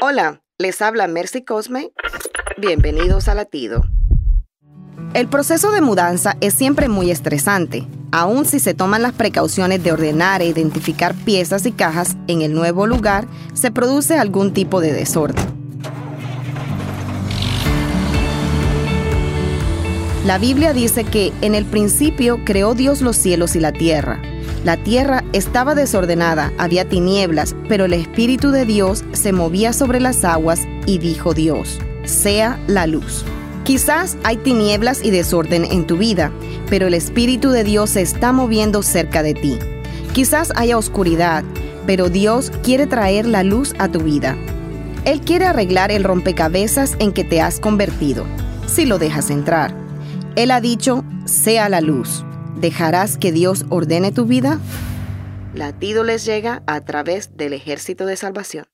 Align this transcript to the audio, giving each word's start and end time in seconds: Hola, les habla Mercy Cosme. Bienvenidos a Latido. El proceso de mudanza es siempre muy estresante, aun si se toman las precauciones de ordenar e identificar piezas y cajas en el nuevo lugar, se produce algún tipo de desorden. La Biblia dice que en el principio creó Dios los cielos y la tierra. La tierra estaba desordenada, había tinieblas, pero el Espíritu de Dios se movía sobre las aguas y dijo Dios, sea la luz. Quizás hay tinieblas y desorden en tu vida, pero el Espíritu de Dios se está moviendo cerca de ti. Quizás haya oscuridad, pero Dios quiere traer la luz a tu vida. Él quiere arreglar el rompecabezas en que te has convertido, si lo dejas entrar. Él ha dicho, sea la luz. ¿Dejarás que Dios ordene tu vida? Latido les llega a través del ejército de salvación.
Hola, 0.00 0.42
les 0.58 0.80
habla 0.80 1.08
Mercy 1.08 1.42
Cosme. 1.42 1.90
Bienvenidos 2.56 3.26
a 3.26 3.34
Latido. 3.34 3.82
El 5.12 5.26
proceso 5.26 5.72
de 5.72 5.80
mudanza 5.80 6.36
es 6.40 6.54
siempre 6.54 6.88
muy 6.88 7.10
estresante, 7.10 7.84
aun 8.12 8.44
si 8.44 8.60
se 8.60 8.74
toman 8.74 9.02
las 9.02 9.14
precauciones 9.14 9.82
de 9.82 9.90
ordenar 9.90 10.40
e 10.40 10.46
identificar 10.46 11.16
piezas 11.16 11.66
y 11.66 11.72
cajas 11.72 12.16
en 12.28 12.42
el 12.42 12.54
nuevo 12.54 12.86
lugar, 12.86 13.26
se 13.54 13.72
produce 13.72 14.16
algún 14.16 14.52
tipo 14.52 14.80
de 14.80 14.92
desorden. 14.92 15.44
La 20.24 20.38
Biblia 20.38 20.72
dice 20.72 21.02
que 21.02 21.32
en 21.40 21.56
el 21.56 21.64
principio 21.64 22.44
creó 22.44 22.74
Dios 22.74 23.00
los 23.00 23.16
cielos 23.16 23.56
y 23.56 23.60
la 23.60 23.72
tierra. 23.72 24.22
La 24.64 24.76
tierra 24.76 25.24
estaba 25.32 25.74
desordenada, 25.74 26.52
había 26.58 26.88
tinieblas, 26.88 27.54
pero 27.68 27.84
el 27.84 27.92
Espíritu 27.92 28.50
de 28.50 28.64
Dios 28.64 29.04
se 29.12 29.32
movía 29.32 29.72
sobre 29.72 30.00
las 30.00 30.24
aguas 30.24 30.60
y 30.84 30.98
dijo 30.98 31.32
Dios, 31.32 31.78
sea 32.04 32.58
la 32.66 32.86
luz. 32.86 33.24
Quizás 33.64 34.16
hay 34.24 34.36
tinieblas 34.38 35.04
y 35.04 35.10
desorden 35.10 35.64
en 35.64 35.86
tu 35.86 35.96
vida, 35.96 36.32
pero 36.68 36.88
el 36.88 36.94
Espíritu 36.94 37.50
de 37.50 37.64
Dios 37.64 37.90
se 37.90 38.02
está 38.02 38.32
moviendo 38.32 38.82
cerca 38.82 39.22
de 39.22 39.34
ti. 39.34 39.58
Quizás 40.12 40.52
haya 40.56 40.76
oscuridad, 40.76 41.44
pero 41.86 42.08
Dios 42.08 42.50
quiere 42.62 42.86
traer 42.86 43.26
la 43.26 43.44
luz 43.44 43.74
a 43.78 43.88
tu 43.88 44.00
vida. 44.00 44.36
Él 45.04 45.20
quiere 45.20 45.46
arreglar 45.46 45.92
el 45.92 46.02
rompecabezas 46.02 46.96
en 46.98 47.12
que 47.12 47.24
te 47.24 47.40
has 47.40 47.60
convertido, 47.60 48.24
si 48.66 48.86
lo 48.86 48.98
dejas 48.98 49.30
entrar. 49.30 49.72
Él 50.34 50.50
ha 50.50 50.60
dicho, 50.60 51.04
sea 51.26 51.68
la 51.68 51.80
luz. 51.80 52.24
¿Dejarás 52.60 53.16
que 53.18 53.30
Dios 53.30 53.66
ordene 53.68 54.10
tu 54.10 54.24
vida? 54.24 54.58
Latido 55.54 56.02
les 56.02 56.24
llega 56.24 56.64
a 56.66 56.80
través 56.80 57.36
del 57.36 57.52
ejército 57.52 58.04
de 58.04 58.16
salvación. 58.16 58.66